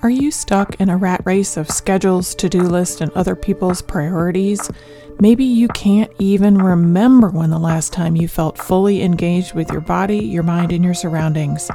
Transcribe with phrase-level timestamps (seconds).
[0.00, 3.82] Are you stuck in a rat race of schedules, to do lists, and other people's
[3.82, 4.70] priorities?
[5.18, 9.80] Maybe you can't even remember when the last time you felt fully engaged with your
[9.80, 11.68] body, your mind, and your surroundings.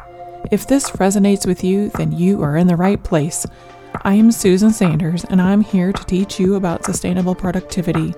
[0.52, 3.46] If this resonates with you, then you are in the right place.
[4.04, 8.16] I am Susan Sanders, and I'm here to teach you about sustainable productivity.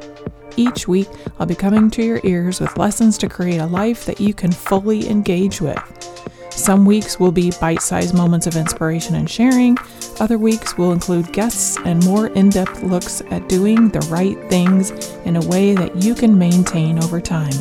[0.56, 1.10] Each week,
[1.40, 4.52] I'll be coming to your ears with lessons to create a life that you can
[4.52, 6.15] fully engage with.
[6.56, 9.78] Some weeks will be bite sized moments of inspiration and sharing.
[10.20, 14.92] Other weeks will include guests and more in depth looks at doing the right things
[15.26, 17.54] in a way that you can maintain over time.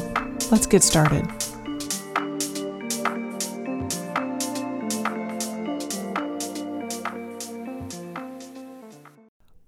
[0.51, 1.44] Let's get started.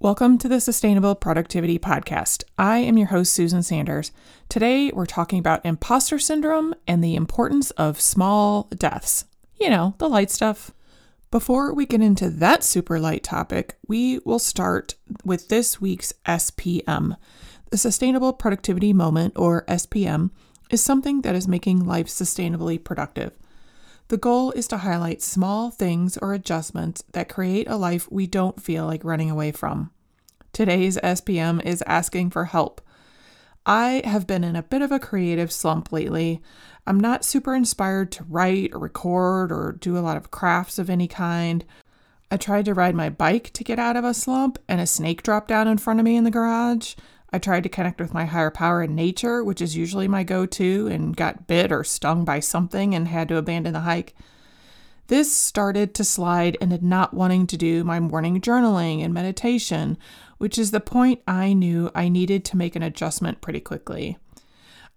[0.06, 2.44] Welcome to the Sustainable Productivity Podcast.
[2.56, 4.12] I am your host, Susan Sanders.
[4.48, 9.24] Today, we're talking about imposter syndrome and the importance of small deaths.
[9.60, 10.70] You know, the light stuff.
[11.32, 17.16] Before we get into that super light topic, we will start with this week's SPM.
[17.70, 20.30] The Sustainable Productivity Moment, or SPM,
[20.70, 23.32] is something that is making life sustainably productive.
[24.06, 28.62] The goal is to highlight small things or adjustments that create a life we don't
[28.62, 29.90] feel like running away from.
[30.56, 32.80] Today's SPM is asking for help.
[33.66, 36.40] I have been in a bit of a creative slump lately.
[36.86, 40.88] I'm not super inspired to write or record or do a lot of crafts of
[40.88, 41.62] any kind.
[42.30, 45.22] I tried to ride my bike to get out of a slump, and a snake
[45.22, 46.94] dropped down in front of me in the garage.
[47.30, 50.46] I tried to connect with my higher power in nature, which is usually my go
[50.46, 54.14] to, and got bit or stung by something and had to abandon the hike.
[55.08, 59.98] This started to slide into not wanting to do my morning journaling and meditation,
[60.38, 64.18] which is the point I knew I needed to make an adjustment pretty quickly.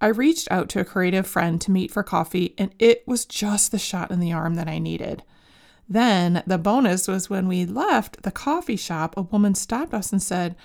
[0.01, 3.71] I reached out to a creative friend to meet for coffee, and it was just
[3.71, 5.23] the shot in the arm that I needed.
[5.87, 10.21] Then the bonus was when we left the coffee shop, a woman stopped us and
[10.21, 10.55] said,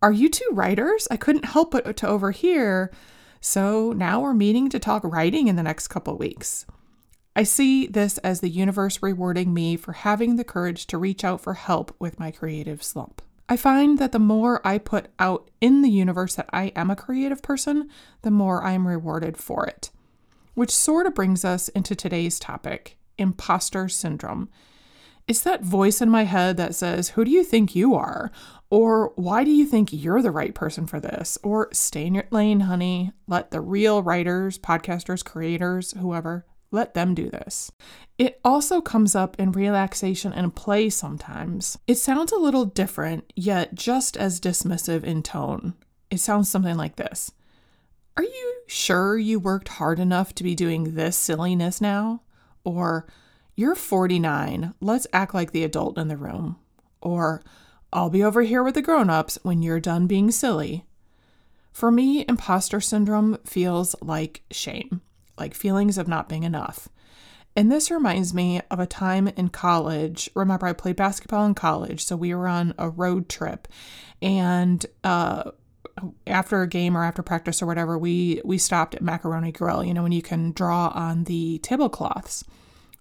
[0.00, 1.08] Are you two writers?
[1.10, 2.92] I couldn't help but to overhear.
[3.40, 6.66] So now we're meeting to talk writing in the next couple weeks.
[7.34, 11.40] I see this as the universe rewarding me for having the courage to reach out
[11.40, 13.22] for help with my creative slump.
[13.48, 16.96] I find that the more I put out in the universe that I am a
[16.96, 17.88] creative person,
[18.22, 19.90] the more I'm rewarded for it.
[20.54, 24.48] Which sort of brings us into today's topic imposter syndrome.
[25.28, 28.30] It's that voice in my head that says, Who do you think you are?
[28.70, 31.38] Or why do you think you're the right person for this?
[31.42, 33.12] Or stay in your lane, honey.
[33.26, 37.70] Let the real writers, podcasters, creators, whoever, let them do this.
[38.18, 41.78] It also comes up in relaxation and play sometimes.
[41.86, 45.74] It sounds a little different, yet just as dismissive in tone.
[46.10, 47.30] It sounds something like this
[48.16, 52.22] Are you sure you worked hard enough to be doing this silliness now?
[52.64, 53.06] Or,
[53.54, 56.56] You're 49, let's act like the adult in the room.
[57.00, 57.42] Or,
[57.92, 60.86] I'll be over here with the grown ups when you're done being silly.
[61.72, 65.02] For me, imposter syndrome feels like shame
[65.38, 66.88] like feelings of not being enough.
[67.54, 70.30] And this reminds me of a time in college.
[70.34, 73.68] Remember, I played basketball in college, so we were on a road trip,
[74.22, 75.50] and uh,
[76.26, 79.84] after a game or after practice or whatever, we we stopped at Macaroni Grill.
[79.84, 82.44] You know, when you can draw on the tablecloths,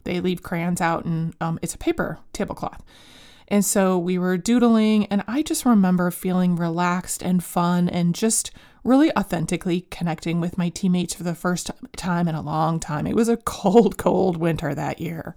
[0.04, 2.84] they leave crayons out, and um, it's a paper tablecloth.
[3.52, 8.50] And so we were doodling, and I just remember feeling relaxed and fun and just
[8.86, 13.06] really authentically connecting with my teammates for the first time in a long time.
[13.06, 15.36] It was a cold, cold winter that year.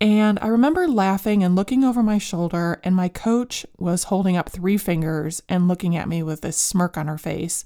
[0.00, 4.48] And I remember laughing and looking over my shoulder, and my coach was holding up
[4.48, 7.64] three fingers and looking at me with this smirk on her face.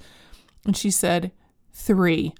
[0.64, 1.30] And she said,
[1.74, 2.32] Three.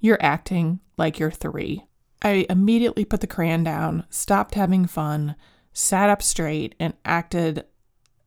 [0.00, 1.86] You're acting like you're three.
[2.22, 5.36] I immediately put the crayon down, stopped having fun,
[5.72, 7.64] sat up straight, and acted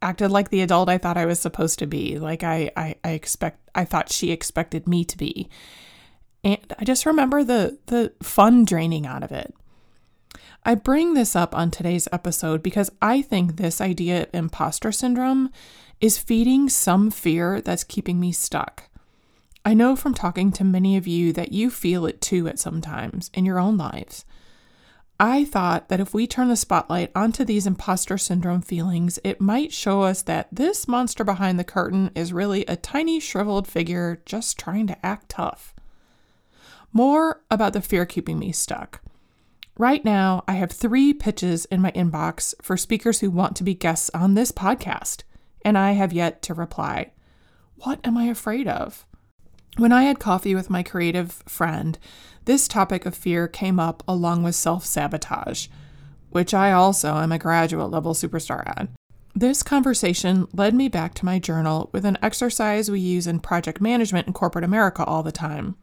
[0.01, 3.11] acted like the adult I thought I was supposed to be, like I, I, I
[3.11, 5.49] expect I thought she expected me to be.
[6.43, 9.53] And I just remember the the fun draining out of it.
[10.63, 15.51] I bring this up on today's episode because I think this idea of imposter syndrome
[16.01, 18.89] is feeding some fear that's keeping me stuck.
[19.63, 22.81] I know from talking to many of you that you feel it too at some
[22.81, 24.25] times in your own lives.
[25.19, 29.71] I thought that if we turn the spotlight onto these imposter syndrome feelings, it might
[29.71, 34.59] show us that this monster behind the curtain is really a tiny shriveled figure just
[34.59, 35.73] trying to act tough.
[36.91, 39.01] More about the fear keeping me stuck.
[39.77, 43.73] Right now, I have three pitches in my inbox for speakers who want to be
[43.73, 45.23] guests on this podcast,
[45.63, 47.11] and I have yet to reply.
[47.77, 49.05] What am I afraid of?
[49.77, 51.99] When I had coffee with my creative friend,
[52.45, 55.67] this topic of fear came up along with self sabotage.
[56.29, 58.89] which I also am a graduate level superstar at.
[59.33, 63.79] This conversation led me back to my journal with an exercise we use in project
[63.79, 65.75] management in corporate America all the time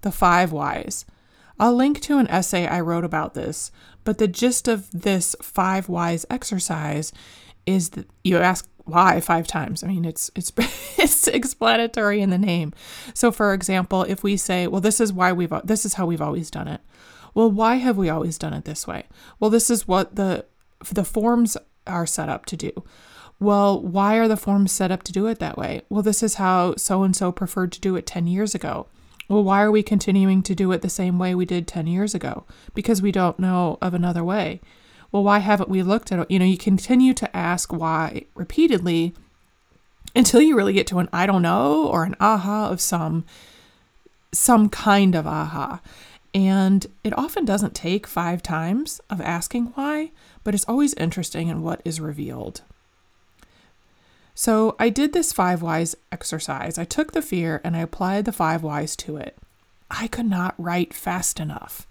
[0.00, 1.04] the five whys.
[1.60, 3.70] I'll link to an essay I wrote about this,
[4.02, 7.12] but the gist of this five whys exercise
[7.66, 9.82] is that you ask why five times.
[9.82, 10.52] I mean, it's it's
[10.98, 12.72] it's explanatory in the name.
[13.14, 16.22] So, for example, if we say, "Well, this is why we've this is how we've
[16.22, 16.80] always done it,"
[17.34, 19.04] well, why have we always done it this way?
[19.38, 20.46] Well, this is what the
[20.90, 21.56] the forms
[21.86, 22.72] are set up to do.
[23.38, 25.82] Well, why are the forms set up to do it that way?
[25.88, 28.86] Well, this is how so and so preferred to do it 10 years ago.
[29.28, 32.14] Well, why are we continuing to do it the same way we did 10 years
[32.14, 32.44] ago?
[32.74, 34.60] Because we don't know of another way.
[35.12, 36.30] Well, why haven't we looked at it?
[36.30, 39.14] You know, you continue to ask why repeatedly
[40.14, 43.24] until you really get to an I don't know or an aha of some
[44.32, 45.80] some kind of aha.
[46.32, 50.12] And it often doesn't take five times of asking why,
[50.44, 52.62] but it's always interesting in what is revealed.
[54.34, 56.78] So I did this five whys exercise.
[56.78, 59.36] I took the fear and I applied the five whys to it.
[59.90, 61.86] I could not write fast enough.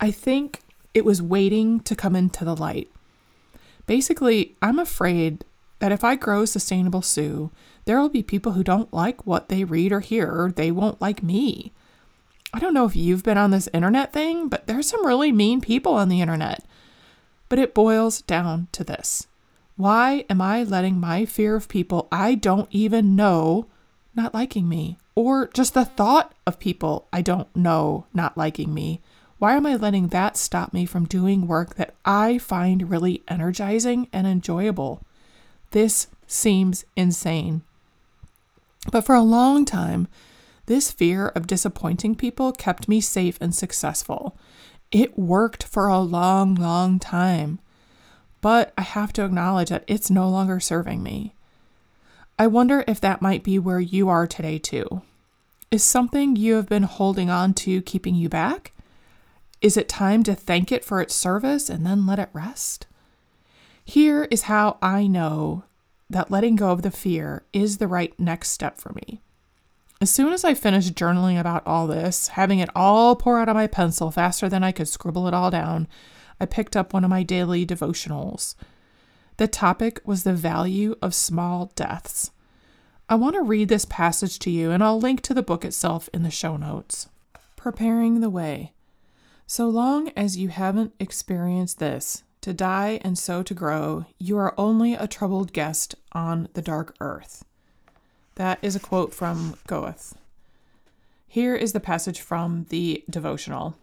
[0.00, 0.60] I think
[0.94, 2.90] it was waiting to come into the light.
[3.86, 5.44] Basically, I'm afraid
[5.78, 7.50] that if I grow Sustainable Sue,
[7.84, 11.00] there will be people who don't like what they read or hear, or they won't
[11.00, 11.72] like me.
[12.54, 15.60] I don't know if you've been on this internet thing, but there's some really mean
[15.60, 16.64] people on the internet.
[17.48, 19.26] But it boils down to this
[19.76, 23.66] why am I letting my fear of people I don't even know
[24.14, 24.98] not liking me?
[25.14, 29.00] Or just the thought of people I don't know not liking me?
[29.42, 34.06] Why am I letting that stop me from doing work that I find really energizing
[34.12, 35.02] and enjoyable?
[35.72, 37.62] This seems insane.
[38.92, 40.06] But for a long time,
[40.66, 44.38] this fear of disappointing people kept me safe and successful.
[44.92, 47.58] It worked for a long, long time
[48.42, 51.34] but I have to acknowledge that it's no longer serving me.
[52.38, 55.02] I wonder if that might be where you are today, too.
[55.72, 58.72] Is something you have been holding on to keeping you back?
[59.62, 62.88] Is it time to thank it for its service and then let it rest?
[63.84, 65.62] Here is how I know
[66.10, 69.22] that letting go of the fear is the right next step for me.
[70.00, 73.54] As soon as I finished journaling about all this, having it all pour out of
[73.54, 75.86] my pencil faster than I could scribble it all down,
[76.40, 78.56] I picked up one of my daily devotionals.
[79.36, 82.32] The topic was the value of small deaths.
[83.08, 86.08] I want to read this passage to you, and I'll link to the book itself
[86.12, 87.08] in the show notes.
[87.54, 88.72] Preparing the way.
[89.54, 94.54] So long as you haven't experienced this, to die and so to grow, you are
[94.56, 97.44] only a troubled guest on the dark earth.
[98.36, 100.14] That is a quote from Goethe.
[101.28, 103.76] Here is the passage from the devotional.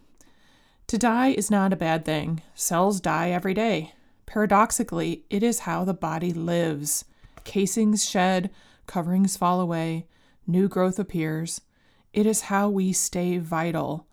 [0.88, 2.42] To die is not a bad thing.
[2.56, 3.92] Cells die every day.
[4.26, 7.04] Paradoxically, it is how the body lives.
[7.44, 8.50] Casings shed,
[8.88, 10.08] coverings fall away,
[10.48, 11.60] new growth appears.
[12.12, 14.08] It is how we stay vital.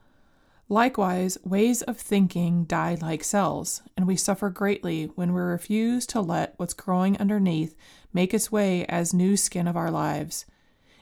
[0.70, 6.20] Likewise, ways of thinking die like cells, and we suffer greatly when we refuse to
[6.20, 7.76] let what's growing underneath
[8.12, 10.46] make its way as new skin of our lives.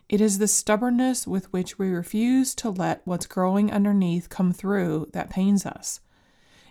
[0.08, 5.10] It is the stubbornness with which we refuse to let what's growing underneath come through
[5.14, 6.00] that pains us.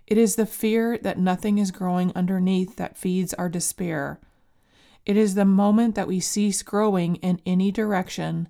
[0.06, 4.20] It is the fear that nothing is growing underneath that feeds our despair.
[5.04, 8.48] It is the moment that we cease growing in any direction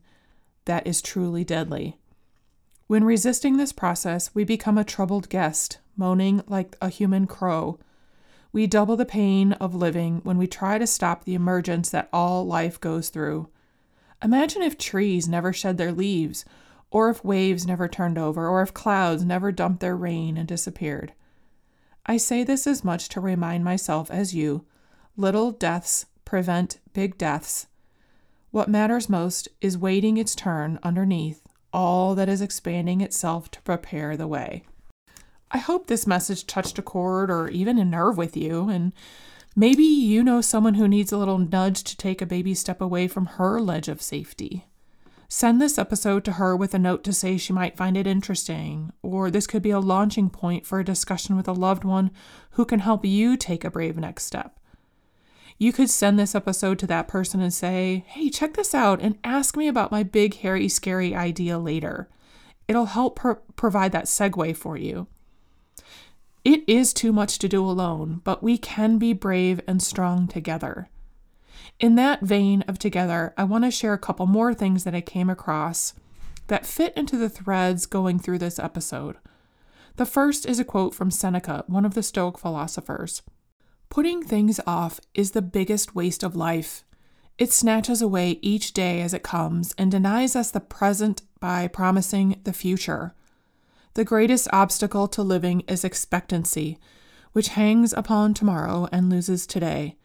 [0.66, 1.96] that is truly deadly.
[2.86, 7.78] When resisting this process, we become a troubled guest, moaning like a human crow.
[8.52, 12.46] We double the pain of living when we try to stop the emergence that all
[12.46, 13.48] life goes through.
[14.22, 16.44] Imagine if trees never shed their leaves,
[16.90, 21.14] or if waves never turned over, or if clouds never dumped their rain and disappeared.
[22.04, 24.66] I say this as much to remind myself as you
[25.16, 27.66] little deaths prevent big deaths.
[28.50, 31.43] What matters most is waiting its turn underneath
[31.75, 34.62] all that is expanding itself to prepare the way.
[35.50, 38.95] I hope this message touched a chord or even a nerve with you, and
[39.57, 43.07] Maybe you know someone who needs a little nudge to take a baby step away
[43.07, 44.66] from her ledge of safety.
[45.28, 48.93] Send this episode to her with a note to say she might find it interesting,
[49.00, 52.11] or this could be a launching point for a discussion with a loved one
[52.52, 54.59] who can help you take a brave next step.
[55.58, 59.18] You could send this episode to that person and say, Hey, check this out and
[59.23, 62.08] ask me about my big, hairy, scary idea later.
[62.66, 65.06] It'll help pro- provide that segue for you.
[66.44, 70.90] It is too much to do alone, but we can be brave and strong together.
[71.80, 75.00] In that vein of together, I want to share a couple more things that I
[75.00, 75.94] came across
[76.49, 79.16] that fit into the threads going through this episode.
[79.96, 83.23] The first is a quote from Seneca, one of the Stoic philosophers.
[83.94, 86.84] Putting things off is the biggest waste of life.
[87.38, 92.40] It snatches away each day as it comes and denies us the present by promising
[92.42, 93.14] the future.
[93.92, 96.76] The greatest obstacle to living is expectancy,
[97.34, 99.96] which hangs upon tomorrow and loses today.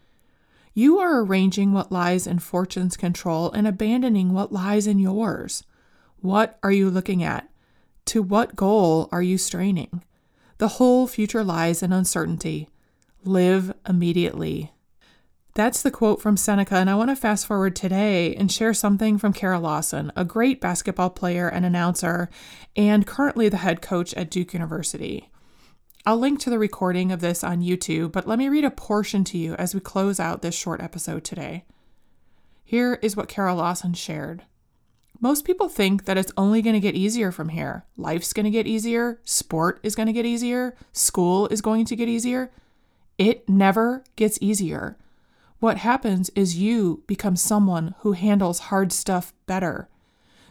[0.72, 5.64] You are arranging what lies in fortune's control and abandoning what lies in yours.
[6.20, 7.50] What are you looking at?
[8.04, 10.04] To what goal are you straining?
[10.58, 12.68] The whole future lies in uncertainty.
[13.24, 14.72] Live immediately.
[15.54, 19.18] That's the quote from Seneca, and I want to fast forward today and share something
[19.18, 22.30] from Kara Lawson, a great basketball player and announcer,
[22.76, 25.28] and currently the head coach at Duke University.
[26.06, 29.22] I'll link to the recording of this on YouTube, but let me read a portion
[29.24, 31.66] to you as we close out this short episode today.
[32.64, 34.44] Here is what Kara Lawson shared.
[35.20, 37.84] Most people think that it's only going to get easier from here.
[37.98, 41.96] Life's going to get easier, sport is going to get easier, school is going to
[41.96, 42.50] get easier.
[43.20, 44.96] It never gets easier.
[45.58, 49.90] What happens is you become someone who handles hard stuff better.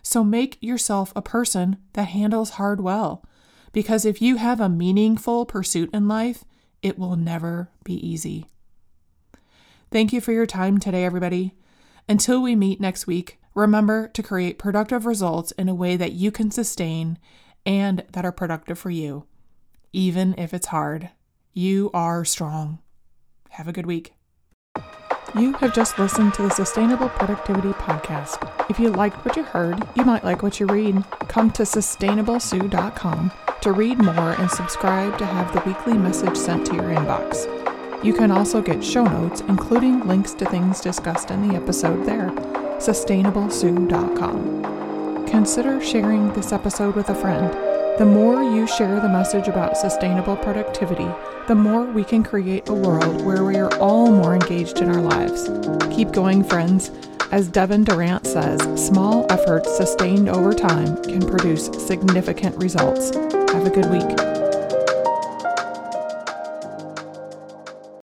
[0.04, 3.26] So make yourself a person that handles hard well.
[3.74, 6.44] Because if you have a meaningful pursuit in life,
[6.84, 8.46] it will never be easy.
[9.90, 11.56] Thank you for your time today, everybody.
[12.08, 16.30] Until we meet next week, remember to create productive results in a way that you
[16.30, 17.18] can sustain
[17.66, 19.26] and that are productive for you,
[19.92, 21.10] even if it's hard.
[21.53, 22.79] You are strong.
[23.50, 24.13] Have a good week.
[25.36, 28.70] You have just listened to the Sustainable Productivity Podcast.
[28.70, 31.03] If you liked what you heard, you might like what you read.
[31.27, 36.75] Come to sustainablesue.com to read more and subscribe to have the weekly message sent to
[36.75, 37.46] your inbox.
[38.03, 42.29] You can also get show notes, including links to things discussed in the episode there.
[42.77, 45.27] sustainablesue.com.
[45.27, 47.69] Consider sharing this episode with a friend.
[48.00, 51.10] The more you share the message about sustainable productivity,
[51.50, 55.01] the more we can create a world where we are all more engaged in our
[55.01, 55.50] lives.
[55.94, 56.91] Keep going, friends.
[57.34, 63.13] As Devin Durant says, small efforts sustained over time can produce significant results.
[63.13, 64.38] Have a good week.